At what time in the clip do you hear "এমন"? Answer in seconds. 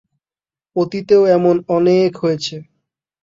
1.35-1.55